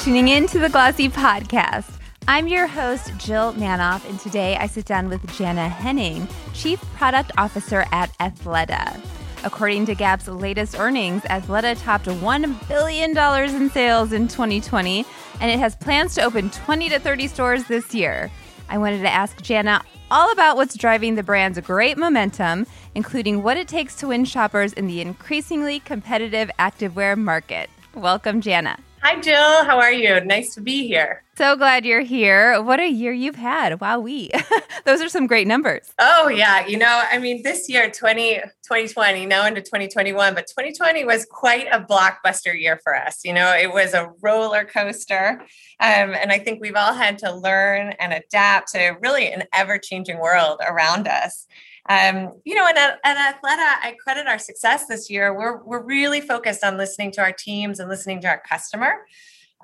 [0.00, 1.98] tuning in to the Glossy Podcast.
[2.26, 7.30] I'm your host, Jill Manoff, and today I sit down with Jana Henning, Chief Product
[7.36, 8.98] Officer at Athleta.
[9.44, 13.14] According to Gap's latest earnings, Athleta topped $1 billion
[13.54, 15.04] in sales in 2020,
[15.38, 18.30] and it has plans to open 20 to 30 stores this year.
[18.70, 23.58] I wanted to ask Jana all about what's driving the brand's great momentum, including what
[23.58, 27.68] it takes to win shoppers in the increasingly competitive activewear market.
[27.94, 28.78] Welcome, Jana.
[29.02, 29.64] Hi, Jill.
[29.64, 30.20] How are you?
[30.20, 31.22] Nice to be here.
[31.38, 32.60] So glad you're here.
[32.60, 33.80] What a year you've had.
[33.80, 34.30] Wow, we.
[34.84, 35.90] Those are some great numbers.
[35.98, 36.66] Oh, yeah.
[36.66, 41.66] You know, I mean, this year, 20, 2020, now into 2021, but 2020 was quite
[41.72, 43.20] a blockbuster year for us.
[43.24, 45.40] You know, it was a roller coaster.
[45.80, 49.78] Um, and I think we've all had to learn and adapt to really an ever
[49.78, 51.46] changing world around us.
[51.90, 55.36] Um, you know, and at, at Athleta, I credit our success this year.
[55.36, 58.94] We're we're really focused on listening to our teams and listening to our customer.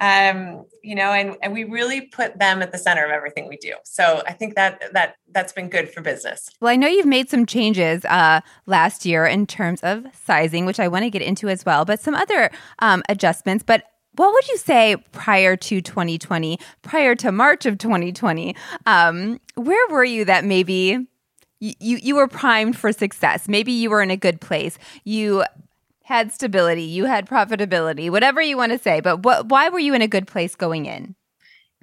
[0.01, 3.57] Um, you know, and and we really put them at the center of everything we
[3.59, 3.75] do.
[3.85, 6.51] So I think that that that's been good for business.
[6.61, 10.81] Well, I know you've made some changes uh, last year in terms of sizing, which
[10.81, 13.63] I want to get into as well, but some other um, adjustments.
[13.65, 13.85] But
[14.17, 18.57] what would you say prior to 2020, prior to March of 2020?
[18.85, 21.07] Um, where were you that maybe
[21.61, 23.49] you, you were primed for success.
[23.49, 24.79] Maybe you were in a good place.
[25.05, 25.45] You
[26.03, 29.01] had stability, you had profitability, whatever you want to say.
[29.01, 31.17] But what, why were you in a good place going in?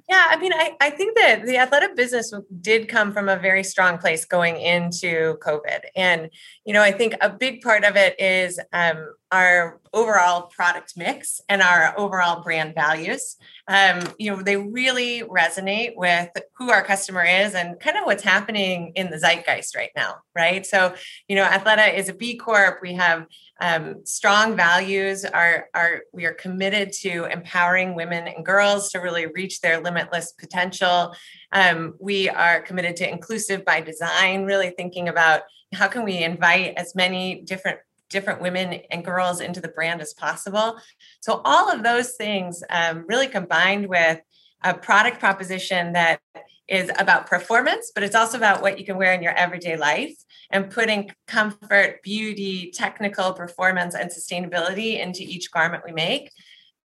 [0.08, 3.64] Yeah, I mean, I, I think that the Athleta business did come from a very
[3.64, 5.80] strong place going into COVID.
[5.96, 6.30] And,
[6.66, 11.40] you know, I think a big part of it is um, our overall product mix
[11.48, 13.36] and our overall brand values.
[13.66, 18.22] Um, you know, they really resonate with who our customer is and kind of what's
[18.22, 20.64] happening in the zeitgeist right now, right?
[20.64, 20.94] So,
[21.26, 22.78] you know, Athleta is a B Corp.
[22.80, 23.26] We have
[23.60, 25.24] um, strong values.
[25.24, 30.30] Are are we are committed to empowering women and girls to really reach their limitless
[30.30, 31.12] potential.
[31.50, 35.42] Um, we are committed to inclusive by design, really thinking about
[35.72, 37.80] how can we invite as many different
[38.14, 40.76] different women and girls into the brand as possible.
[41.20, 44.20] So all of those things um, really combined with
[44.62, 46.20] a product proposition that
[46.68, 50.14] is about performance, but it's also about what you can wear in your everyday life
[50.50, 56.30] and putting comfort, beauty, technical performance, and sustainability into each garment we make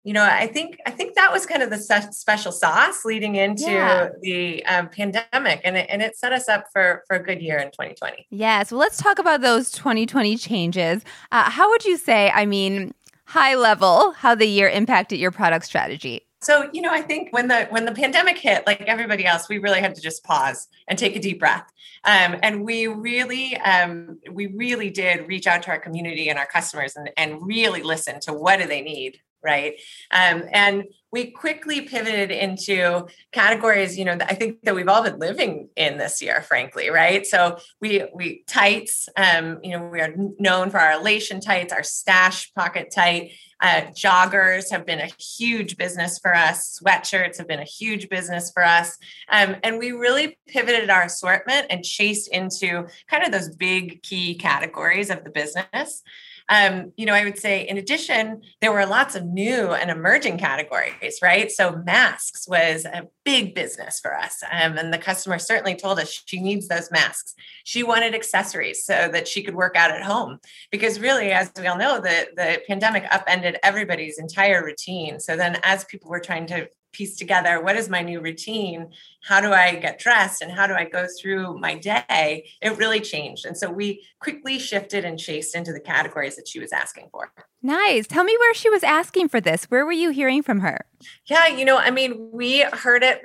[0.03, 1.77] you know i think i think that was kind of the
[2.11, 4.09] special sauce leading into yeah.
[4.21, 7.57] the um, pandemic and it, and it set us up for for a good year
[7.57, 11.03] in 2020 yes well let's talk about those 2020 changes.
[11.31, 12.93] Uh, how would you say i mean
[13.25, 16.25] high level how the year impacted your product strategy?
[16.41, 19.59] So you know i think when the when the pandemic hit like everybody else we
[19.59, 21.71] really had to just pause and take a deep breath.
[22.03, 26.47] Um, and we really um, we really did reach out to our community and our
[26.47, 29.73] customers and, and really listen to what do they need right?
[30.11, 35.19] Um, and we quickly pivoted into categories you know i think that we've all been
[35.19, 37.25] living in this year frankly right?
[37.25, 41.83] So we we tights um, you know we are known for our elation tights our
[41.83, 43.31] stash pocket tight.
[43.61, 46.79] Uh, joggers have been a huge business for us.
[46.81, 48.97] Sweatshirts have been a huge business for us.
[49.29, 54.33] Um, and we really pivoted our assortment and chased into kind of those big key
[54.33, 56.01] categories of the business
[56.49, 60.37] um, you know, I would say in addition, there were lots of new and emerging
[60.37, 61.51] categories, right?
[61.51, 64.43] So masks was a big business for us.
[64.51, 67.33] Um, and the customer certainly told us she needs those masks.
[67.63, 70.39] She wanted accessories so that she could work out at home.
[70.71, 75.19] Because really, as we all know, the, the pandemic upended everybody's entire routine.
[75.19, 78.89] So then as people were trying to piece together what is my new routine?
[79.23, 82.49] How do i get dressed and how do i go through my day?
[82.61, 83.45] It really changed.
[83.45, 87.31] And so we quickly shifted and chased into the categories that she was asking for.
[87.63, 88.07] Nice.
[88.07, 89.65] Tell me where she was asking for this.
[89.65, 90.85] Where were you hearing from her?
[91.27, 93.21] Yeah you know i mean we heard it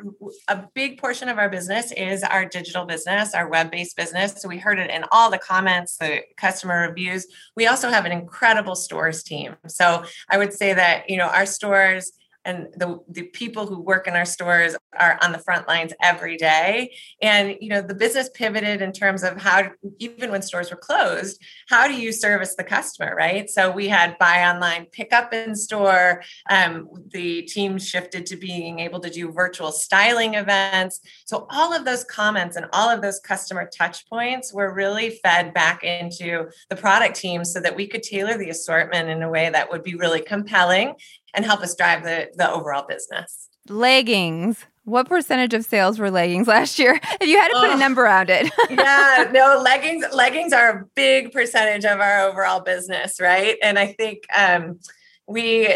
[0.48, 4.40] a big portion of our business is our digital business our web-based business.
[4.40, 7.26] So we heard it in all the comments the customer reviews.
[7.56, 9.56] We also have an incredible stores team.
[9.66, 12.12] So i would say that you know our stores
[12.46, 16.36] and the, the people who work in our stores are on the front lines every
[16.36, 16.94] day.
[17.20, 21.42] And you know the business pivoted in terms of how even when stores were closed
[21.68, 23.50] how do you service the customer right?
[23.50, 26.22] So we had buy online pick up in store.
[26.48, 31.00] Um, the team shifted to being able to do virtual styling events.
[31.24, 35.52] So all of those comments and all of those customer touch points were really fed
[35.52, 39.50] back into the product team so that we could tailor the assortment in a way
[39.50, 40.94] that would be really compelling
[41.36, 43.48] and help us drive the, the overall business.
[43.68, 44.64] Leggings.
[44.84, 46.98] What percentage of sales were leggings last year?
[47.20, 48.50] If you had to put oh, a number around it.
[48.70, 53.56] yeah, no, leggings leggings are a big percentage of our overall business, right?
[53.62, 54.78] And I think um,
[55.26, 55.68] we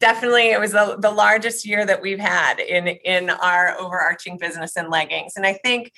[0.00, 4.76] definitely it was the, the largest year that we've had in in our overarching business
[4.76, 5.92] in leggings and i think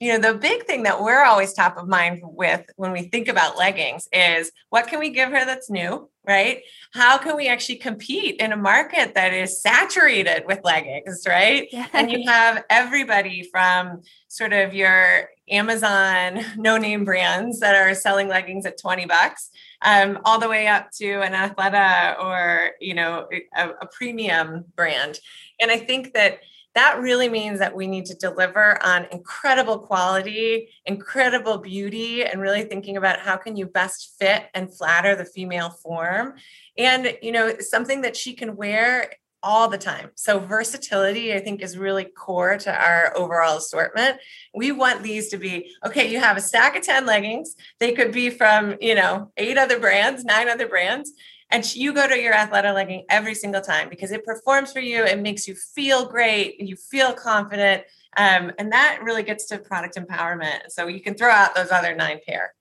[0.00, 3.28] you know the big thing that we're always top of mind with when we think
[3.28, 7.76] about leggings is what can we give her that's new right how can we actually
[7.76, 11.90] compete in a market that is saturated with leggings right yes.
[11.92, 18.28] and you have everybody from sort of your amazon no name brands that are selling
[18.28, 19.50] leggings at 20 bucks
[19.82, 25.18] um, all the way up to an Athleta or you know a, a premium brand.
[25.60, 26.40] And I think that
[26.74, 32.62] that really means that we need to deliver on incredible quality incredible beauty and really
[32.62, 36.34] thinking about how can you best fit and flatter the female form
[36.78, 39.10] and you know something that she can wear
[39.42, 40.10] all the time.
[40.14, 44.18] So versatility, I think, is really core to our overall assortment.
[44.54, 46.10] We want these to be okay.
[46.10, 47.56] You have a stack of ten leggings.
[47.80, 51.12] They could be from you know eight other brands, nine other brands,
[51.52, 55.04] and you go to your Athleta legging every single time because it performs for you.
[55.04, 56.60] It makes you feel great.
[56.60, 57.84] You feel confident.
[58.16, 60.70] Um, and that really gets to product empowerment.
[60.70, 62.54] So you can throw out those other nine pair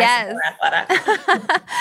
[0.00, 0.36] yes.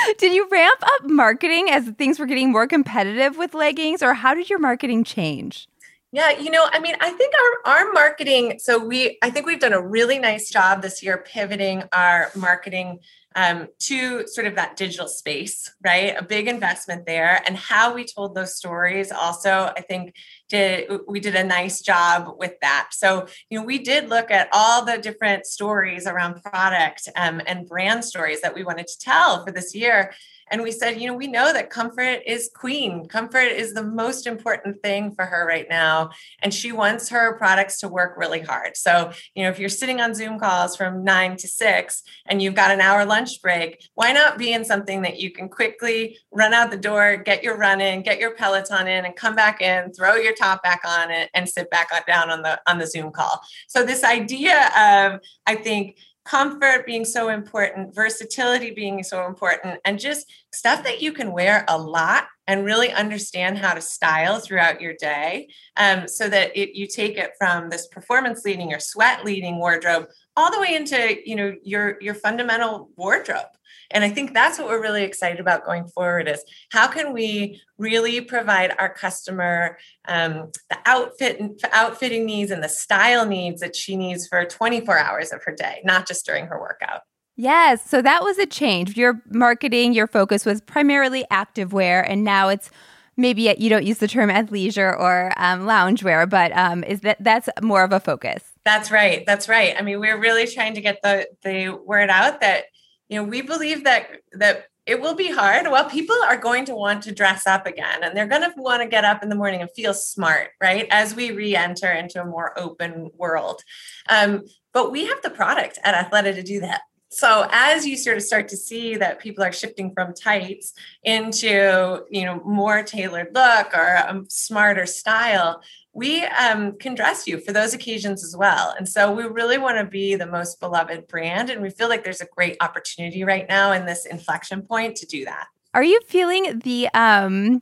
[0.17, 4.33] did you ramp up marketing as things were getting more competitive with leggings, or how
[4.33, 5.67] did your marketing change?
[6.11, 7.33] Yeah, you know, I mean, I think
[7.65, 8.59] our our marketing.
[8.59, 12.99] So we, I think we've done a really nice job this year pivoting our marketing
[13.35, 16.15] um, to sort of that digital space, right?
[16.17, 19.11] A big investment there, and how we told those stories.
[19.11, 20.15] Also, I think
[20.49, 22.89] did we did a nice job with that.
[22.91, 27.67] So you know, we did look at all the different stories around product um, and
[27.67, 30.13] brand stories that we wanted to tell for this year,
[30.51, 33.07] and we said, you know, we know that comfort is queen.
[33.07, 36.09] Comfort is the most important thing for her right now.
[36.43, 38.75] And she wants her products to work really hard.
[38.75, 42.55] So, you know, if you're sitting on Zoom calls from nine to six and you've
[42.55, 46.53] got an hour lunch break, why not be in something that you can quickly run
[46.53, 49.93] out the door, get your run in, get your Peloton in, and come back in,
[49.93, 53.11] throw your top back on it, and sit back down on the on the Zoom
[53.11, 53.41] call.
[53.67, 59.99] So this idea of, I think, comfort being so important, versatility being so important, and
[59.99, 64.81] just stuff that you can wear a lot and really understand how to style throughout
[64.81, 65.47] your day
[65.77, 70.07] um, so that it, you take it from this performance leading or sweat leading wardrobe
[70.37, 73.45] all the way into you know your your fundamental wardrobe.
[73.93, 77.61] And i think that's what we're really excited about going forward is how can we
[77.77, 83.75] really provide our customer um, the outfit and outfitting needs and the style needs that
[83.75, 87.01] she needs for 24 hours of her day not just during her workout.
[87.37, 87.89] Yes.
[87.89, 88.97] So that was a change.
[88.97, 92.69] Your marketing your focus was primarily activewear and now it's
[93.17, 97.49] maybe you don't use the term athleisure or um, loungewear but um, is that that's
[97.61, 99.23] more of a focus that's right.
[99.25, 99.75] That's right.
[99.77, 102.65] I mean, we're really trying to get the the word out that
[103.09, 105.69] you know we believe that that it will be hard.
[105.69, 108.81] Well, people are going to want to dress up again, and they're going to want
[108.81, 110.87] to get up in the morning and feel smart, right?
[110.89, 113.61] As we re-enter into a more open world,
[114.09, 114.43] um,
[114.73, 116.81] but we have the product at Athleta to do that.
[117.13, 120.73] So as you sort of start to see that people are shifting from tights
[121.03, 125.61] into you know more tailored look or a smarter style,
[125.93, 128.73] we um, can dress you for those occasions as well.
[128.77, 131.49] And so we really want to be the most beloved brand.
[131.49, 135.05] And we feel like there's a great opportunity right now in this inflection point to
[135.05, 135.47] do that.
[135.73, 137.61] Are you feeling the, um,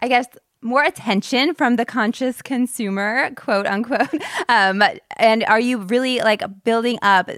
[0.00, 0.26] I guess,
[0.62, 4.08] more attention from the conscious consumer, quote unquote?
[4.48, 4.82] Um,
[5.16, 7.30] and are you really like building up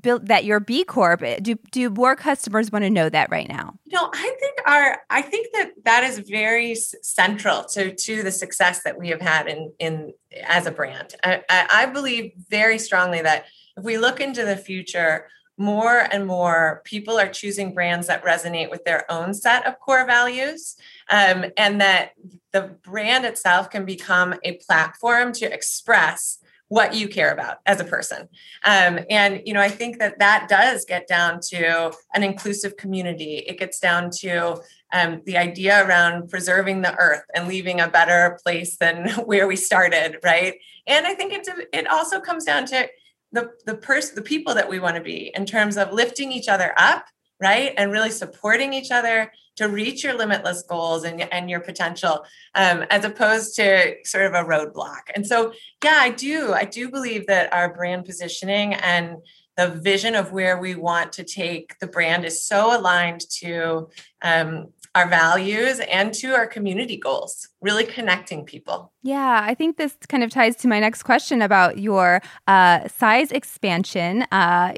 [0.00, 1.22] build that your B Corp?
[1.42, 3.74] Do do more customers want to know that right now?
[3.86, 8.30] You know, I think our I think that that is very central to to the
[8.30, 10.12] success that we have had in in
[10.46, 11.14] as a brand.
[11.22, 16.82] I, I believe very strongly that if we look into the future, more and more
[16.84, 20.76] people are choosing brands that resonate with their own set of core values
[21.10, 22.12] um, and that
[22.52, 26.38] the brand itself can become a platform to express
[26.68, 28.28] what you care about as a person.
[28.64, 33.38] Um, and you know i think that that does get down to an inclusive community.
[33.38, 34.60] It gets down to
[34.92, 39.56] um, the idea around preserving the earth and leaving a better place than where we
[39.56, 40.54] started right?
[40.86, 42.88] And i think it's it also comes down to
[43.32, 46.48] the the person the people that we want to be in terms of lifting each
[46.48, 47.06] other up
[47.40, 47.72] right?
[47.76, 52.84] And really supporting each other to reach your limitless goals and, and your potential um,
[52.90, 55.02] as opposed to sort of a roadblock.
[55.14, 55.52] And so
[55.84, 59.16] yeah i do i do believe that our brand positioning and
[59.56, 63.88] the vision of where we want to take the brand is so aligned to
[64.22, 68.92] um, our values and to our community goals, really connecting people.
[69.02, 73.30] Yeah, I think this kind of ties to my next question about your uh, size
[73.32, 74.22] expansion.
[74.32, 74.74] Uh,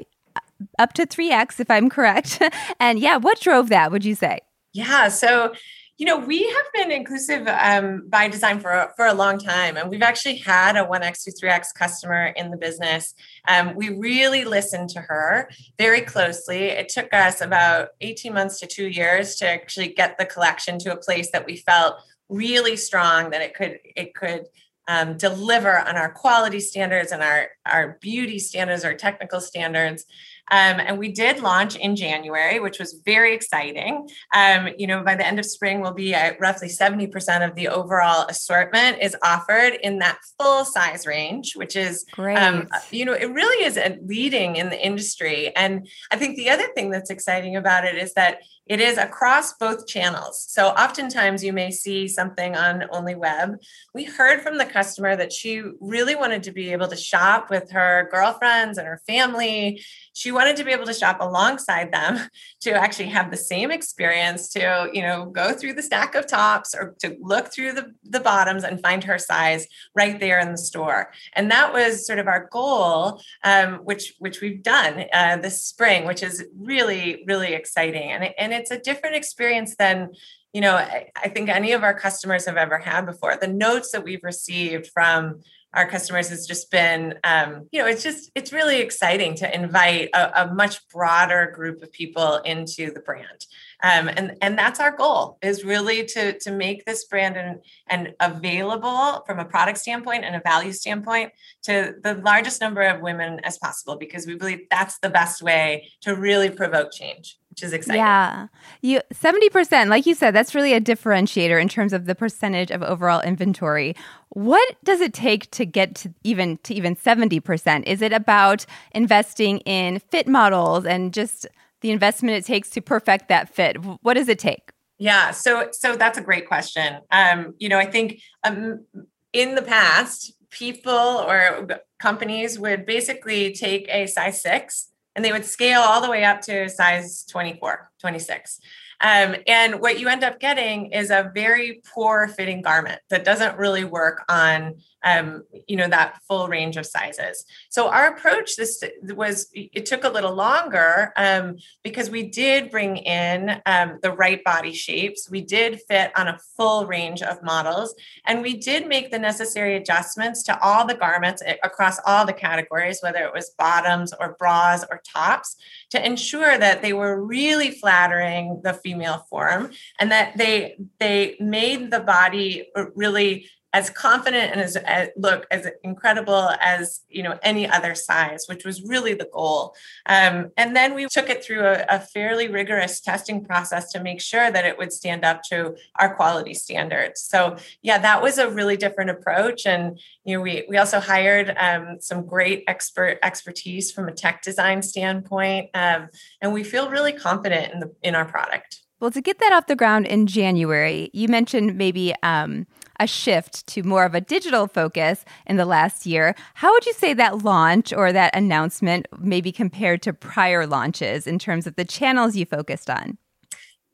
[0.79, 2.41] up to 3x, if I'm correct.
[2.79, 4.39] and yeah, what drove that, would you say?
[4.73, 5.09] Yeah.
[5.09, 5.53] So,
[6.01, 9.77] you know, we have been inclusive um, by design for, for a long time.
[9.77, 13.13] And we've actually had a 1x to 3x customer in the business.
[13.47, 16.69] Um, we really listened to her very closely.
[16.69, 20.91] It took us about 18 months to two years to actually get the collection to
[20.91, 21.97] a place that we felt
[22.29, 24.47] really strong that it could, it could
[24.87, 30.05] um, deliver on our quality standards and our, our beauty standards, our technical standards.
[30.51, 34.09] Um, and we did launch in January, which was very exciting.
[34.35, 37.69] Um, you know, by the end of spring, we'll be at roughly 70% of the
[37.69, 42.37] overall assortment is offered in that full size range, which is um, great.
[42.37, 45.55] Um, you know, it really is leading in the industry.
[45.55, 48.39] And I think the other thing that's exciting about it is that
[48.71, 50.45] it is across both channels.
[50.47, 53.57] So oftentimes you may see something on Only Web.
[53.93, 57.69] We heard from the customer that she really wanted to be able to shop with
[57.71, 59.83] her girlfriends and her family.
[60.13, 62.29] She wanted to be able to shop alongside them
[62.61, 66.73] to actually have the same experience to, you know, go through the stack of tops
[66.73, 70.57] or to look through the, the bottoms and find her size right there in the
[70.57, 71.11] store.
[71.33, 76.05] And that was sort of our goal, um, which which we've done uh, this spring,
[76.05, 78.11] which is really, really exciting.
[78.11, 80.11] And, and and it's a different experience than
[80.53, 83.35] you know I, I think any of our customers have ever had before.
[83.35, 85.41] The notes that we've received from
[85.73, 90.09] our customers has just been um, you know it's just it's really exciting to invite
[90.13, 93.45] a, a, much broader group of people into the brand.
[93.83, 98.13] Um, and and that's our goal is really to to make this brand and and
[98.19, 101.31] available from a product standpoint and a value standpoint
[101.63, 105.89] to the largest number of women as possible because we believe that's the best way
[106.01, 107.99] to really provoke change which is exciting.
[107.99, 108.47] Yeah.
[108.81, 112.81] You 70%, like you said, that's really a differentiator in terms of the percentage of
[112.81, 113.93] overall inventory.
[114.29, 117.83] What does it take to get to even to even 70%?
[117.85, 121.45] Is it about investing in fit models and just
[121.81, 123.75] the investment it takes to perfect that fit?
[124.01, 124.71] What does it take?
[124.97, 126.99] Yeah, so so that's a great question.
[127.11, 128.85] Um, you know, I think um,
[129.33, 131.67] in the past, people or
[131.99, 136.41] companies would basically take a size 6 and they would scale all the way up
[136.41, 138.59] to size 24, 26.
[139.01, 143.57] Um, and what you end up getting is a very poor fitting garment that doesn't
[143.57, 147.45] really work on um, you know that full range of sizes.
[147.69, 152.97] So our approach this was it took a little longer um, because we did bring
[152.97, 155.29] in um, the right body shapes.
[155.29, 159.75] We did fit on a full range of models and we did make the necessary
[159.75, 164.35] adjustments to all the garments eh, across all the categories whether it was bottoms or
[164.37, 165.55] bras or tops
[165.89, 171.91] to ensure that they were really flattering the female form and that they they made
[171.91, 177.69] the body really as confident and as, as, look as incredible as you know any
[177.69, 179.75] other size which was really the goal.
[180.05, 184.19] Um, and then we took it through a, a, fairly rigorous testing process to make
[184.19, 187.21] sure that it would stand up to our quality standards.
[187.21, 189.65] So yeah that was a really different approach.
[189.65, 194.41] And you know we we also hired um, some great expert expertise from a tech
[194.41, 196.09] design standpoint um,
[196.41, 198.81] and we feel really confident in the in our product.
[198.99, 202.67] Well to get that off the ground in january you mentioned maybe um,
[203.01, 206.35] a shift to more of a digital focus in the last year.
[206.53, 211.39] How would you say that launch or that announcement maybe compared to prior launches in
[211.39, 213.17] terms of the channels you focused on?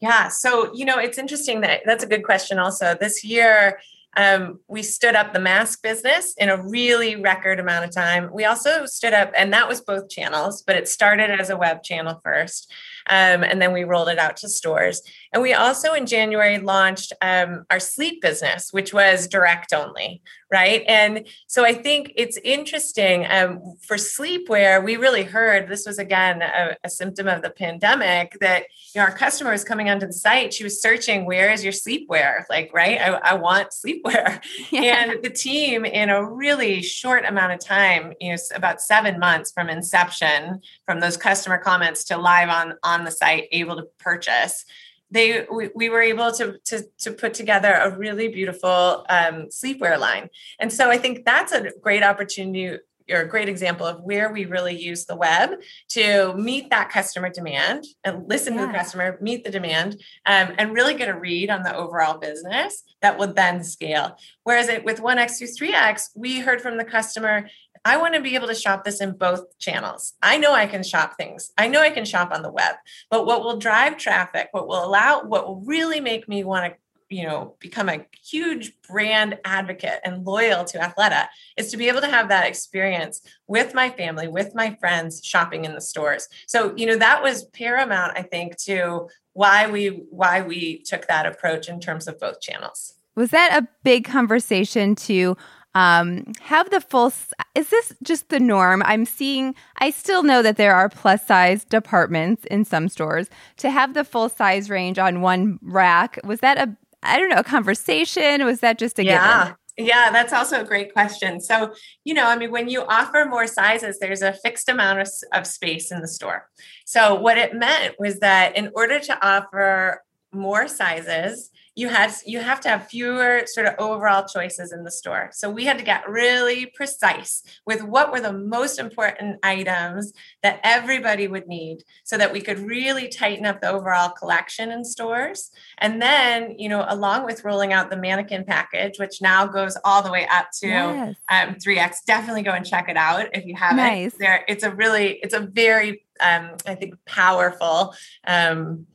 [0.02, 2.96] Yeah, so you know, it's interesting that that's a good question also.
[3.00, 3.80] This year
[4.18, 8.30] um, we stood up the mask business in a really record amount of time.
[8.34, 11.84] We also stood up, and that was both channels, but it started as a web
[11.84, 12.72] channel first.
[13.10, 15.02] Um, and then we rolled it out to stores.
[15.34, 20.22] And we also in January launched um, our sleep business, which was direct only,
[20.52, 20.84] right?
[20.88, 24.84] And so I think it's interesting um, for sleepwear.
[24.84, 28.64] We really heard this was again a, a symptom of the pandemic that
[28.94, 30.54] you know, our customer was coming onto the site.
[30.54, 33.00] She was searching, "Where is your sleepwear?" Like, right?
[33.00, 34.42] I, I want sleepwear.
[34.70, 34.82] Yeah.
[34.82, 39.52] And the team, in a really short amount of time, you know, about seven months
[39.52, 44.66] from inception, from those customer comments to live on on the site, able to purchase
[45.12, 49.98] they we, we were able to, to to put together a really beautiful um, sleepwear
[50.00, 52.78] line and so i think that's a great opportunity
[53.10, 55.52] or a great example of where we really use the web
[55.90, 58.62] to meet that customer demand and listen yeah.
[58.62, 59.94] to the customer, meet the demand,
[60.26, 64.18] um, and really get a read on the overall business that would then scale.
[64.44, 67.50] Whereas it, with 1x to 3x we heard from the customer,
[67.88, 70.14] I want to be able to shop this in both channels.
[70.22, 71.54] I know I can shop things.
[71.58, 72.76] I know I can shop on the web.
[73.10, 76.78] But what will drive traffic, what will allow, what will really make me want to
[77.10, 82.02] you know become a huge brand advocate and loyal to athleta is to be able
[82.02, 86.74] to have that experience with my family with my friends shopping in the stores so
[86.76, 91.70] you know that was paramount i think to why we why we took that approach
[91.70, 95.38] in terms of both channels was that a big conversation to
[95.78, 97.14] um, have the full
[97.54, 101.64] is this just the norm i'm seeing i still know that there are plus size
[101.64, 106.58] departments in some stores to have the full size range on one rack was that
[106.58, 109.56] a i don't know a conversation was that just a yeah given?
[109.80, 111.40] Yeah, that's also a great question.
[111.40, 111.72] So,
[112.04, 115.46] you know, I mean, when you offer more sizes, there's a fixed amount of, of
[115.46, 116.50] space in the store.
[116.88, 120.02] So, what it meant was that in order to offer
[120.34, 124.92] more sizes, you had you have to have fewer sort of overall choices in the
[124.92, 130.12] store so we had to get really precise with what were the most important items
[130.42, 134.84] that everybody would need so that we could really tighten up the overall collection in
[134.84, 139.78] stores and then you know along with rolling out the mannequin package which now goes
[139.86, 141.16] all the way up to yes.
[141.30, 144.14] um, 3x definitely go and check it out if you haven't nice.
[144.20, 147.94] there it's a really it's a very um, i think powerful
[148.26, 148.88] um,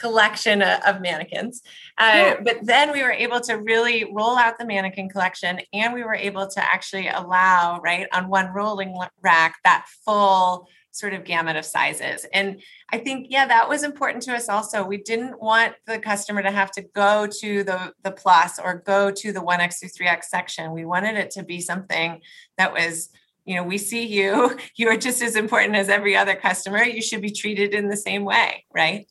[0.00, 1.62] collection of mannequins.
[1.98, 2.36] Uh, yeah.
[2.42, 6.14] But then we were able to really roll out the mannequin collection and we were
[6.14, 11.64] able to actually allow, right, on one rolling rack, that full sort of gamut of
[11.64, 12.26] sizes.
[12.32, 12.60] And
[12.92, 14.84] I think, yeah, that was important to us also.
[14.84, 19.10] We didn't want the customer to have to go to the, the plus or go
[19.10, 20.72] to the 1X through 3X section.
[20.72, 22.20] We wanted it to be something
[22.58, 23.10] that was
[23.46, 27.00] you know we see you you are just as important as every other customer you
[27.00, 29.06] should be treated in the same way right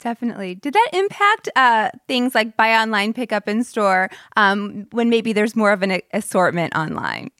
[0.00, 0.54] Definitely.
[0.54, 5.32] Did that impact uh, things like buy online, pick up in store um, when maybe
[5.32, 7.30] there's more of an assortment online?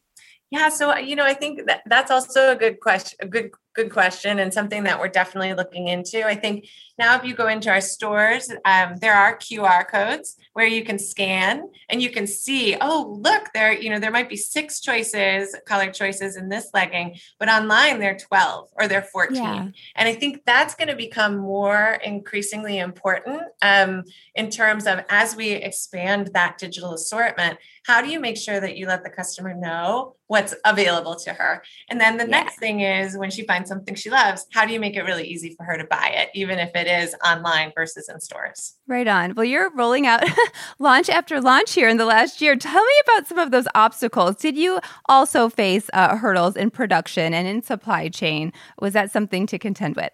[0.50, 3.92] Yeah, so you know, I think that that's also a good question, a good good
[3.92, 6.26] question, and something that we're definitely looking into.
[6.26, 6.66] I think
[6.98, 10.98] now, if you go into our stores, um, there are QR codes where you can
[10.98, 15.54] scan and you can see, oh, look, there, you know, there might be six choices,
[15.64, 19.36] color choices in this legging, but online they're 12 or they're 14.
[19.36, 19.68] Yeah.
[19.94, 24.02] And I think that's going to become more increasingly important um,
[24.34, 28.76] in terms of as we expand that digital assortment, how do you make sure that
[28.76, 31.62] you let the customer know what's available to her?
[31.88, 32.30] And then the yeah.
[32.30, 35.26] next thing is when she finds something she loves, how do you make it really
[35.26, 38.76] easy for her to buy it, even if it is online versus in stores.
[38.86, 39.34] Right on.
[39.34, 40.24] Well, you're rolling out
[40.78, 42.56] launch after launch here in the last year.
[42.56, 44.36] Tell me about some of those obstacles.
[44.36, 48.52] Did you also face uh, hurdles in production and in supply chain?
[48.80, 50.10] Was that something to contend with?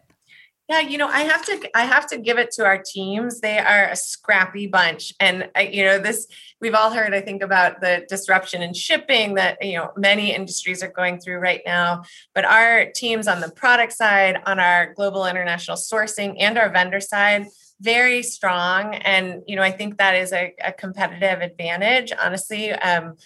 [0.68, 3.40] Yeah, you know, I have to I have to give it to our teams.
[3.40, 5.12] They are a scrappy bunch.
[5.20, 6.26] And uh, you know, this
[6.58, 10.82] we've all heard I think about the disruption in shipping that you know many industries
[10.82, 15.26] are going through right now, but our teams on the product side, on our global
[15.26, 17.46] international sourcing and our vendor side
[17.80, 18.94] very strong.
[18.94, 22.72] And you know i think that is a, a competitive advantage honestly.
[22.72, 23.16] Um,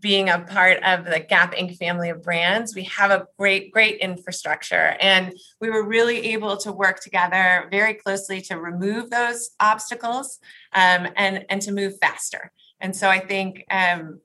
[0.00, 1.76] being a part of the Gap Inc.
[1.76, 4.96] family of brands, we have a great, great infrastructure.
[5.00, 10.38] And we were really able to work together very closely to remove those obstacles
[10.72, 12.52] um, and, and to move faster.
[12.80, 14.20] And so I think um,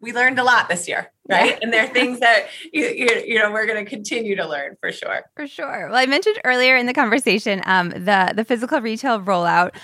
[0.00, 1.50] we learned a lot this year, right?
[1.50, 1.58] Yeah.
[1.62, 4.76] And there are things that you, you, you know we're going to continue to learn
[4.80, 5.22] for sure.
[5.36, 5.88] For sure.
[5.88, 9.74] Well, I mentioned earlier in the conversation um, the the physical retail rollout.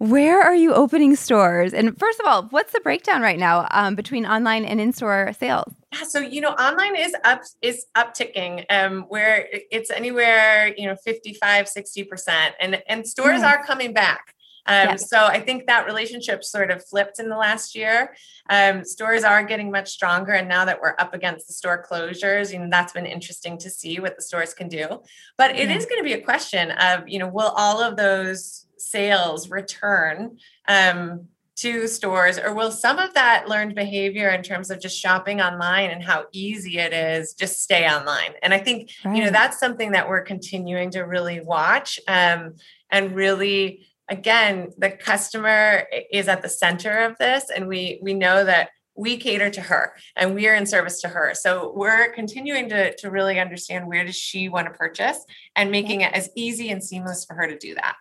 [0.00, 1.74] Where are you opening stores?
[1.74, 5.74] And first of all, what's the breakdown right now um, between online and in-store sales?
[5.92, 10.96] Yeah, so you know, online is up is upticking, um, where it's anywhere you know
[10.96, 14.34] 55, 60 percent, and and stores are coming back.
[14.70, 14.96] Um.
[14.98, 18.14] So I think that relationship sort of flipped in the last year.
[18.48, 22.52] Um, stores are getting much stronger, and now that we're up against the store closures,
[22.52, 25.02] you know that's been interesting to see what the stores can do.
[25.36, 25.76] But it yeah.
[25.76, 30.38] is going to be a question of you know will all of those sales return
[30.68, 35.42] um, to stores or will some of that learned behavior in terms of just shopping
[35.42, 39.14] online and how easy it is just stay online and i think right.
[39.14, 42.54] you know that's something that we're continuing to really watch um,
[42.90, 48.44] and really again the customer is at the center of this and we we know
[48.44, 48.70] that
[49.00, 51.32] we cater to her and we are in service to her.
[51.34, 55.24] So we're continuing to, to really understand where does she want to purchase
[55.56, 57.96] and making it as easy and seamless for her to do that.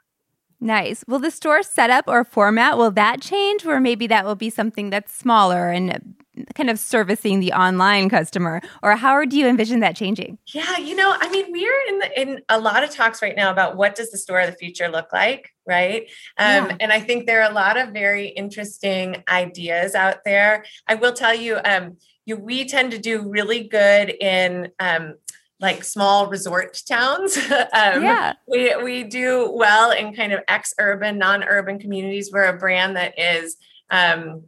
[0.59, 1.05] Nice.
[1.07, 4.89] Will the store setup or format will that change, or maybe that will be something
[4.89, 6.15] that's smaller and
[6.55, 10.37] kind of servicing the online customer, or how do you envision that changing?
[10.53, 13.51] Yeah, you know, I mean, we're in the, in a lot of talks right now
[13.51, 16.03] about what does the store of the future look like, right?
[16.37, 16.77] Um, yeah.
[16.79, 20.65] And I think there are a lot of very interesting ideas out there.
[20.87, 25.15] I will tell you, um, you we tend to do really good in um,
[25.59, 27.37] like small resort towns.
[27.51, 28.33] um, yeah.
[28.47, 32.31] We, we do well in kind of ex urban, non urban communities.
[32.31, 33.57] We're a brand that is
[33.89, 34.45] um,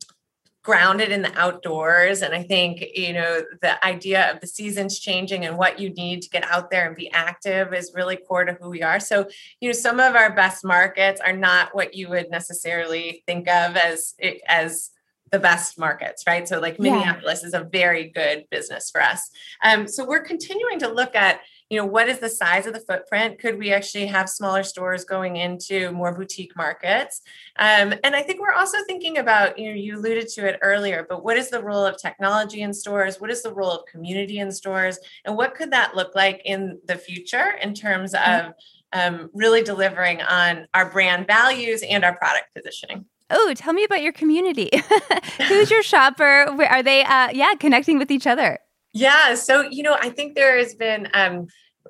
[0.64, 2.22] grounded in the outdoors.
[2.22, 6.22] And I think, you know, the idea of the seasons changing and what you need
[6.22, 9.00] to get out there and be active is really core to who we are.
[9.00, 9.28] So,
[9.60, 13.76] you know, some of our best markets are not what you would necessarily think of
[13.76, 14.14] as,
[14.48, 14.92] as,
[15.32, 16.46] the best markets, right?
[16.46, 17.48] So, like Minneapolis yeah.
[17.48, 19.30] is a very good business for us.
[19.64, 21.40] Um, so, we're continuing to look at,
[21.72, 23.40] you know, what is the size of the footprint?
[23.40, 27.22] Could we actually have smaller stores going into more boutique markets?
[27.58, 31.06] Um, and I think we're also thinking about, you know, you alluded to it earlier,
[31.08, 33.22] but what is the role of technology in stores?
[33.22, 35.00] What is the role of community in stores?
[35.24, 38.50] And what could that look like in the future in terms mm-hmm.
[38.50, 38.54] of
[38.92, 43.06] um, really delivering on our brand values and our product positioning?
[43.30, 44.70] Oh, tell me about your community.
[45.48, 46.54] Who's your shopper?
[46.66, 48.60] Are they, uh, yeah, connecting with each other?
[48.94, 49.36] Yeah.
[49.36, 51.48] So, you know, I think there has been, um,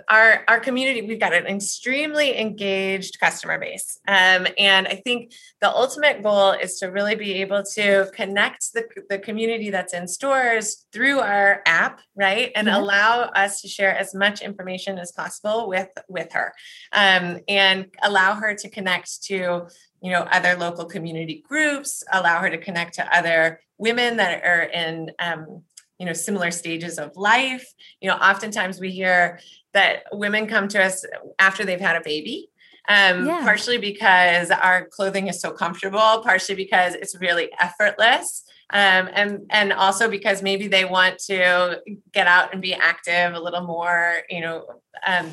[0.10, 5.70] our our community we've got an extremely engaged customer base um, and i think the
[5.70, 10.86] ultimate goal is to really be able to connect the, the community that's in stores
[10.94, 12.82] through our app right and mm-hmm.
[12.82, 16.54] allow us to share as much information as possible with with her
[16.94, 19.68] um, and allow her to connect to
[20.02, 24.62] you know other local community groups allow her to connect to other women that are
[24.62, 25.64] in um,
[26.02, 29.40] you know similar stages of life you know oftentimes we hear
[29.74, 31.06] that women come to us
[31.38, 32.50] after they've had a baby
[32.90, 33.42] um, yeah.
[33.44, 39.72] partially because our clothing is so comfortable partially because it's really effortless um, and and
[39.72, 41.80] also because maybe they want to
[42.12, 44.66] get out and be active a little more you know
[45.06, 45.30] um,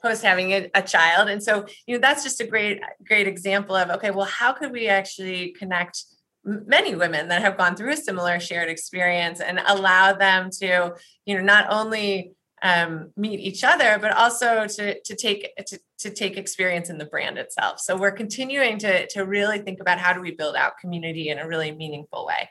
[0.00, 3.76] post having a, a, child and so you know that's just a great great example
[3.76, 6.04] of okay well how could we actually connect
[6.46, 11.36] many women that have gone through a similar shared experience and allow them to you
[11.36, 12.32] know not only
[12.62, 17.04] um, meet each other but also to to take to, to take experience in the
[17.04, 20.78] brand itself so we're continuing to to really think about how do we build out
[20.78, 22.48] community in a really meaningful way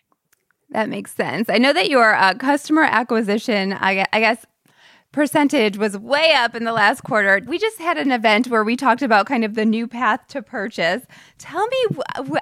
[0.72, 1.48] that makes sense.
[1.48, 4.46] I know that your uh, customer acquisition, I, I guess,
[5.16, 7.42] percentage was way up in the last quarter.
[7.48, 10.42] We just had an event where we talked about kind of the new path to
[10.42, 11.04] purchase.
[11.38, 11.86] Tell me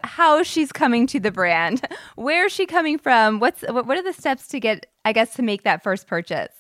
[0.04, 1.88] how she's coming to the brand.
[2.16, 3.40] Where is she coming from?
[3.40, 6.52] What's what are the steps to get I guess to make that first purchase?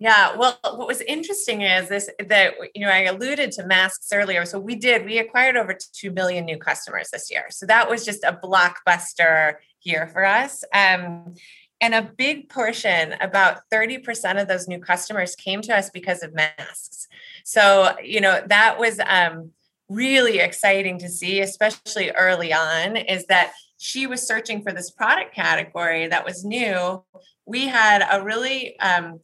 [0.00, 4.44] Yeah, well, what was interesting is this that you know I alluded to masks earlier.
[4.46, 7.44] So we did we acquired over two million new customers this year.
[7.50, 10.64] So that was just a blockbuster year for us.
[10.74, 11.34] Um,
[11.80, 16.34] and a big portion, about 30% of those new customers came to us because of
[16.34, 17.08] masks.
[17.44, 19.52] So, you know, that was um,
[19.88, 25.34] really exciting to see, especially early on, is that she was searching for this product
[25.34, 27.02] category that was new.
[27.46, 29.20] We had a really um,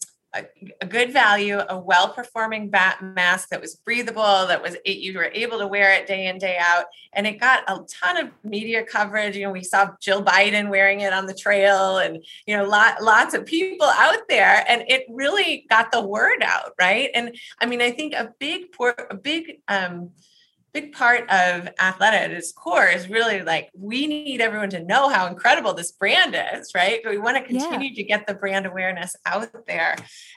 [0.80, 5.30] a, good value, a well performing bat mask that was breathable, that was you were
[5.32, 8.84] able to wear it day in day out, and it got a ton of media
[8.84, 9.36] coverage.
[9.36, 13.02] You know, we saw Jill Biden wearing it on the trail, and you know, lot,
[13.02, 17.10] lots of people out there, and it really got the word out, right?
[17.14, 18.74] And I mean, I think a big,
[19.10, 19.60] a big.
[19.68, 20.10] Um,
[20.80, 25.08] big part of Athleta at its core is really like we need everyone to know
[25.08, 27.00] how incredible this brand is, right?
[27.02, 27.94] But we want to continue yeah.
[27.94, 29.96] to get the brand awareness out there.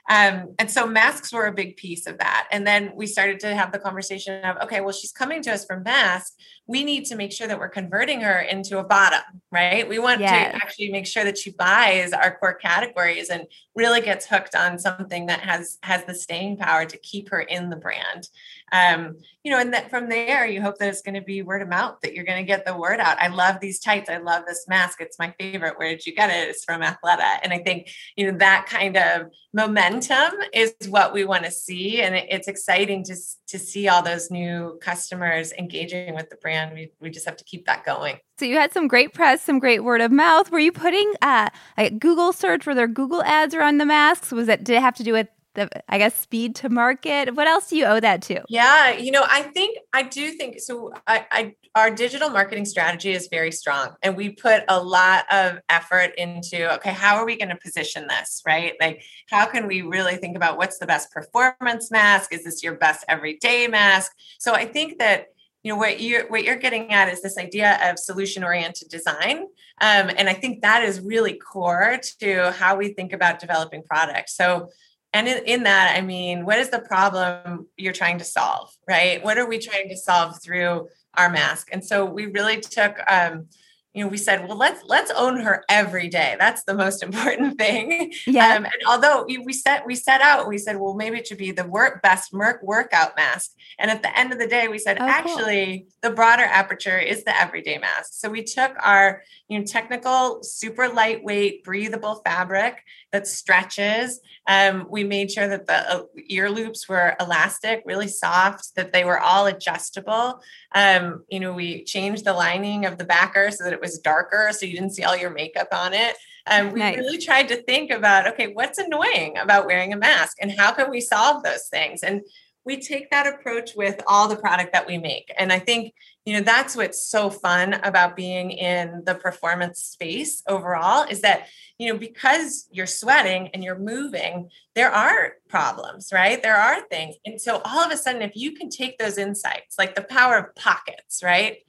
[0.09, 2.47] Um, and so masks were a big piece of that.
[2.53, 5.65] And then we started to have the conversation of, okay, well, she's coming to us
[5.65, 6.37] for masks.
[6.69, 9.89] We need to make sure that we're converting her into a bottom, right?
[9.89, 10.53] We want yes.
[10.53, 14.77] to actually make sure that she buys our core categories and really gets hooked on
[14.77, 18.29] something that has has the staying power to keep her in the brand
[18.71, 21.61] um, you know, and that from there, you hope that it's going to be word
[21.61, 23.17] of mouth, that you're going to get the word out.
[23.19, 24.09] I love these tights.
[24.09, 24.99] I love this mask.
[25.01, 25.79] It's my favorite.
[25.79, 26.49] Where did you get it?
[26.49, 27.39] It's from Athleta.
[27.41, 32.01] And I think, you know, that kind of momentum is what we want to see.
[32.01, 33.15] And it's exciting to,
[33.47, 36.58] to see all those new customers engaging with the brand.
[36.73, 38.17] We, we just have to keep that going.
[38.37, 40.51] So you had some great press, some great word of mouth.
[40.51, 42.65] Were you putting uh, a Google search?
[42.65, 44.31] Were there Google ads around the masks?
[44.31, 47.35] Was it, did it have to do with the I guess speed to market.
[47.35, 48.43] What else do you owe that to?
[48.49, 50.93] Yeah, you know, I think I do think so.
[51.07, 55.59] I, I our digital marketing strategy is very strong, and we put a lot of
[55.69, 58.73] effort into okay, how are we going to position this, right?
[58.79, 62.33] Like, how can we really think about what's the best performance mask?
[62.33, 64.11] Is this your best everyday mask?
[64.39, 65.27] So I think that
[65.63, 69.39] you know what you're what you're getting at is this idea of solution oriented design.
[69.81, 74.35] Um, and i think that is really core to how we think about developing products.
[74.35, 74.69] So
[75.11, 79.23] and in, in, that i mean what is the problem you're trying to solve right?
[79.23, 81.69] What are we trying to solve through our mask?
[81.71, 83.45] And so we really took um,
[83.93, 86.35] you know, we said, well, let's let's own her every day.
[86.37, 88.13] That's the most important thing.
[88.27, 88.55] Yeah.
[88.55, 91.51] Um, and although we set we set out, we said, well, maybe it should be
[91.51, 93.51] the work best Merck workout mask.
[93.79, 95.09] And at the end of the day, we said, Oh, cool.
[95.09, 98.13] actually, the broader aperture is the everyday mask.
[98.13, 104.19] So we took our you know technical, super lightweight, breathable fabric that stretches.
[104.47, 109.03] Um, we made sure that the uh, ear loops were elastic, really soft, that they
[109.03, 110.41] were all adjustable.
[110.75, 114.49] Um, you know, we changed the lining of the backer so that it was darker,
[114.51, 116.15] so you didn't see all your makeup on it.
[116.47, 116.97] Um, we Nice.
[116.97, 120.89] really tried to think about okay, what's annoying about wearing a mask, and how can
[120.89, 122.03] we solve those things?
[122.03, 122.21] And
[122.65, 125.31] we take that approach with all the product that we make.
[125.37, 125.93] And I think
[126.29, 131.47] you know that's what's so fun about being in the performance space overall is that
[131.79, 137.15] you know because you're sweating and you're moving there are problems right there are things
[137.25, 140.37] and so all of a sudden if you can take those insights like the power
[140.37, 141.63] of pockets right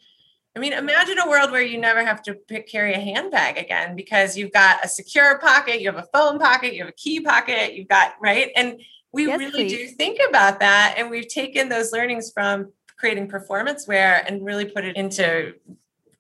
[0.57, 3.95] I mean, imagine a world where you never have to pick, carry a handbag again
[3.95, 7.21] because you've got a secure pocket, you have a phone pocket, you have a key
[7.21, 8.51] pocket, you've got, right?
[8.57, 8.81] And
[9.13, 10.97] we Yes, really do think about that.
[10.97, 15.55] And we've taken those learnings from creating performance wear and really put it into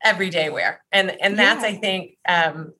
[0.02, 0.82] everyday wear.
[0.92, 1.68] And, and that's, Yeah.
[1.70, 2.72] I think, um,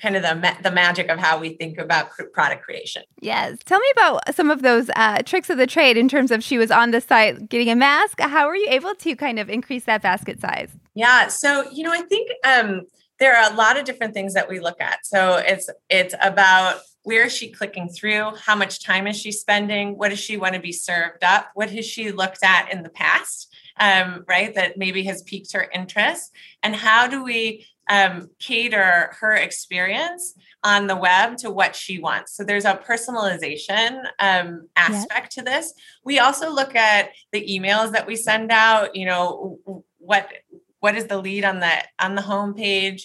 [0.00, 3.02] kind of the, ma- the magic of how we think about cr- product creation.
[3.20, 3.58] Yes.
[3.64, 6.56] Tell me about some of those uh, tricks of the trade in terms of she
[6.56, 8.20] was on the site getting a mask.
[8.20, 10.70] How were you able to kind of increase that basket size?
[10.98, 11.28] Yeah.
[11.28, 12.82] So, you know, I think um,
[13.20, 15.06] there are a lot of different things that we look at.
[15.06, 18.32] So it's it's about where is she clicking through?
[18.44, 19.96] How much time is she spending?
[19.96, 21.52] What does she want to be served up?
[21.54, 23.54] What has she looked at in the past?
[23.78, 26.32] Um, right, that maybe has piqued her interest,
[26.64, 30.34] and how do we um, cater her experience
[30.64, 32.34] on the web to what she wants?
[32.34, 35.74] So there's a personalization um, aspect to this.
[36.04, 38.96] We also look at the emails that we send out.
[38.96, 40.32] You know, what
[40.80, 43.02] what is the lead on the on the homepage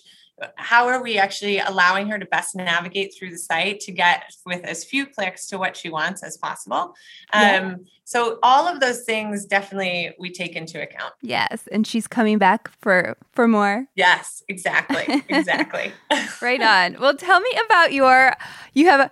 [0.56, 4.64] how are we actually allowing her to best navigate through the site to get with
[4.66, 6.96] as few clicks to what she wants as possible
[7.34, 7.58] Yeah.
[7.76, 12.40] um, so all of those things definitely we take into account Yes, and she's coming
[12.40, 13.86] back for for more.
[13.96, 15.94] yes exactly exactly
[16.42, 17.00] Right on.
[17.00, 18.34] well, tell me about your.
[18.74, 19.10] You have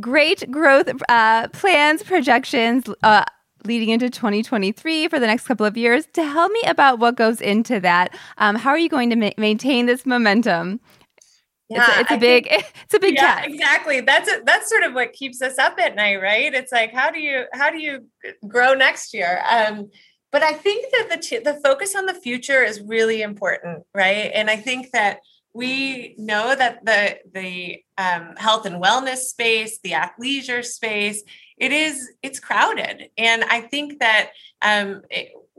[0.00, 2.88] great growth uh, plans, projections.
[3.02, 3.24] Uh,
[3.64, 7.40] Leading into 2023 for the next couple of years, To tell me about what goes
[7.40, 8.16] into that.
[8.38, 10.80] Um, how are you going to ma- maintain this momentum?
[11.68, 13.48] Yeah, it's a, it's a big, think- it's a big yeah task.
[13.50, 16.92] exactly that's a, that's sort of what keeps us up at night right it's like
[16.92, 18.06] how do you how do you
[18.48, 19.88] grow next year um
[20.32, 24.32] but i think that the t- the focus on the future is really important right
[24.34, 25.18] and i think that
[25.52, 31.22] we know that the the um, health and wellness space the athleisure space
[31.58, 33.10] it is it's crowded.
[33.18, 34.30] And i think that
[34.62, 35.02] um,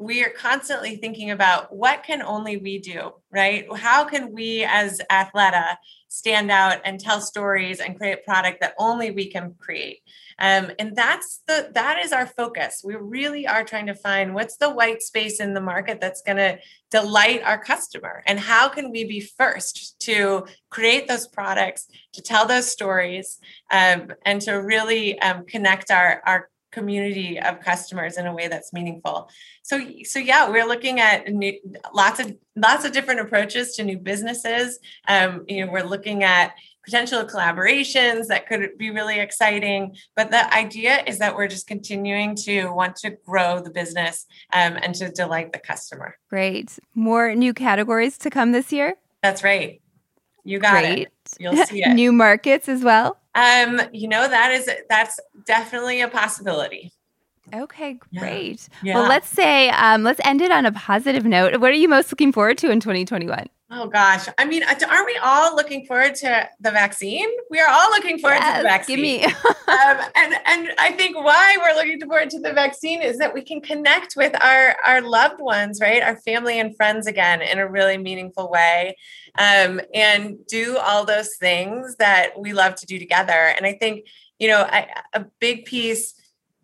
[0.02, 3.66] we are constantly thinking about what can only we do right?
[3.78, 5.78] How can we as athleta
[6.10, 10.02] stand out and tell stories and create product that only we can create?
[10.38, 12.82] Um, and that's the that is our focus.
[12.84, 16.38] We really are trying to find what's the white space in the market that's going
[16.38, 16.60] to
[16.90, 22.46] delight our customer and how can we be first to create those products to tell
[22.46, 23.40] those stories
[23.72, 28.74] um, and to really um, connect our our community of customers in a way that's
[28.74, 29.30] meaningful
[29.62, 31.54] so so yeah we're looking at new,
[31.94, 36.54] lots of lots of different approaches to new businesses um, you know we're looking at
[36.84, 42.36] potential collaborations that could be really exciting but the idea is that we're just continuing
[42.36, 46.80] to want to grow the business um, and to delight the customer Great.
[46.96, 48.96] More new categories to come this year.
[49.22, 49.82] that's right
[50.44, 51.00] you got Great.
[51.04, 53.21] it you'll see it new markets as well.
[53.36, 56.92] Um you know that is that's definitely a possibility
[57.54, 58.20] Okay, Yeah.
[58.22, 58.70] great.
[58.84, 61.60] yeah Well, let's say um, let's end it on a positive note.
[61.60, 63.48] What are you most looking forward to in 2021?
[63.74, 64.28] Oh gosh.
[64.38, 67.30] I mean, uh, aren't we all looking forward to the vaccine?
[67.50, 68.98] We are all looking forward to the vaccine.
[68.98, 69.24] give me.
[69.24, 69.34] um,
[70.14, 73.62] and and I think why we're looking forward to the vaccine is that we can
[73.62, 76.04] connect with our our loved ones, right?
[76.04, 78.98] Our family and friends again in a really meaningful way,
[79.40, 83.32] um, and do all those things that we love to do together.
[83.56, 84.06] And I think
[84.38, 86.14] you know I, a big piece.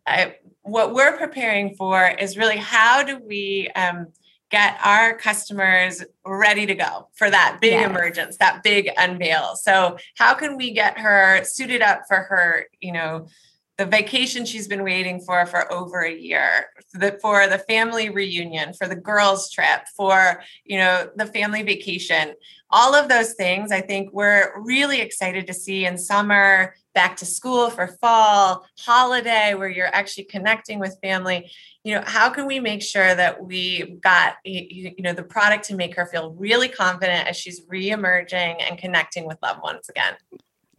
[0.05, 4.07] I, what we're preparing for is really how do we um,
[4.49, 7.89] get our customers ready to go for that big Yes.
[7.89, 9.55] emergence, that big unveil.
[9.55, 13.27] So how can we get her suited up for her, you know,
[13.77, 18.09] the vacation she's been waiting for for over a year, for the, for the family
[18.09, 22.33] reunion, for the girls trip, for, you know, the family vacation.
[22.71, 27.27] All of those things I think we're really excited to see in summer back to
[27.27, 31.51] school for fall, holiday, where you're actually connecting with family.
[31.83, 35.75] You know, how can we make sure that we got you know the product to
[35.75, 40.15] make her feel really confident as she's re-emerging and connecting with loved ones again?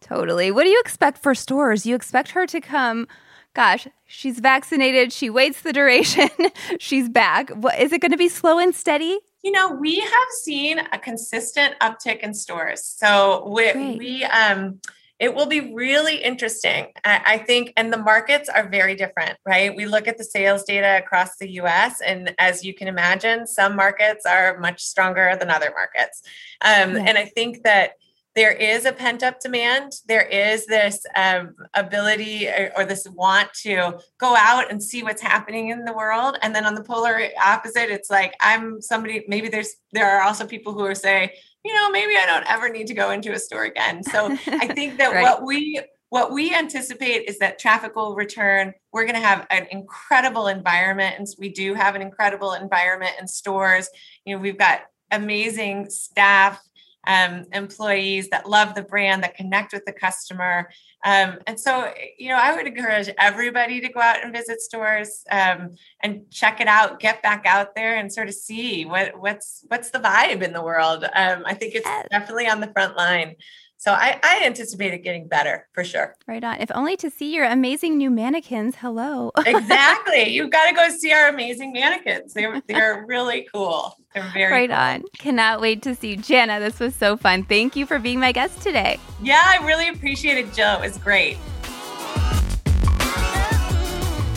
[0.01, 0.51] Totally.
[0.51, 1.87] What do you expect for stores?
[1.87, 3.07] You expect her to come
[3.55, 5.13] gosh, she's vaccinated.
[5.13, 6.29] She waits the duration.
[6.79, 7.51] she's back.
[7.51, 9.19] What, is it going to be slow and steady?
[9.43, 12.85] You know, we have seen a consistent uptick in stores.
[12.85, 14.81] So we, we um,
[15.19, 16.87] it will be really interesting.
[17.05, 19.75] I think, and the markets are very different, right?
[19.75, 23.75] We look at the sales data across the US, and as you can imagine, some
[23.75, 26.23] markets are much stronger than other markets.
[26.61, 27.05] Um, yeah.
[27.07, 27.93] And I think that
[28.39, 29.95] there is a pent up demand.
[30.07, 35.21] There is this um, ability or, or, this want to go out and see what's
[35.21, 36.39] happening in the world.
[36.41, 39.25] And then on the polar opposite, it's like I'm somebody.
[39.27, 41.31] Maybe there's there are also people who are saying,
[41.65, 44.03] you know, maybe I don't ever need to go into a store again.
[44.11, 45.23] So I think that right.
[45.23, 48.73] what we what we anticipate is that traffic will return.
[48.93, 53.29] We're going to have an incredible environment, and we do have an incredible environment in
[53.29, 53.91] stores.
[54.25, 56.63] You know, we've got amazing staff
[57.07, 60.71] um, employees that love the brand, that connect with the customer.
[61.05, 65.25] Um, and so, you know, I would encourage everybody to go out and visit stores
[65.31, 69.65] um, and check it out, get back out there and sort of see what what's
[69.69, 71.05] what's the vibe in the world.
[71.05, 73.37] Um, I think it's definitely on the front line.
[73.81, 76.17] So I, I anticipate it getting better for sure.
[76.27, 76.61] Right on.
[76.61, 78.75] If only to see your amazing new mannequins.
[78.75, 79.31] Hello.
[79.47, 80.31] exactly.
[80.31, 82.35] You've got to go see our amazing mannequins.
[82.35, 83.97] They're they're really cool.
[84.15, 84.79] They're very right cool.
[84.79, 85.05] on.
[85.19, 86.61] Cannot wait to see Jana.
[86.61, 87.45] This was so fun.
[87.45, 88.99] Thank you for being my guest today.
[89.23, 90.77] Yeah, I really appreciate it, Jill.
[90.77, 91.37] It was great.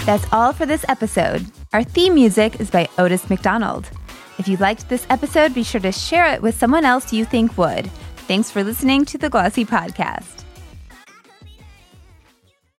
[0.05, 1.45] That's all for this episode.
[1.73, 3.89] Our theme music is by Otis McDonald.
[4.39, 7.57] If you liked this episode, be sure to share it with someone else you think
[7.57, 7.89] would.
[8.27, 10.40] Thanks for listening to the Glossy Podcast.